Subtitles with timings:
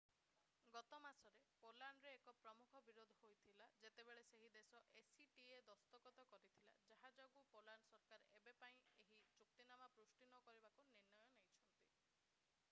[0.75, 5.03] ଗତ ମାସରେ ପୋଲାଣ୍ଡରେ ଏକ ପ୍ରମୁଖ ବିରୋଧ ହୋଇଥିଲା ଯେତେବେଳେ ସେହି ଦେଶ acta
[5.69, 11.83] ଦସ୍ତଖତ କରିଥିଲା ଯାହା ଯୋଗୁଁ ପୋଲାଣ୍ଡ ସରକାର ଏବେ ପାଇଁ ଏହି ଚୁକ୍ତିନାମା ପୁଷ୍ଟି ନକରିବାକୁ ନିର୍ଣ୍ଣୟ ନେଇଛନ୍ତି